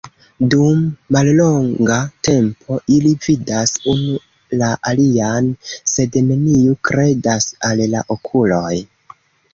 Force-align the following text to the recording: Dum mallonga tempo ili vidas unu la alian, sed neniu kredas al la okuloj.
Dum 0.51 0.77
mallonga 1.15 1.97
tempo 2.29 2.79
ili 2.95 3.11
vidas 3.27 3.75
unu 3.93 4.17
la 4.63 4.71
alian, 4.93 5.53
sed 5.93 6.19
neniu 6.31 6.79
kredas 6.91 7.51
al 7.71 7.85
la 7.95 8.03
okuloj. 8.17 8.77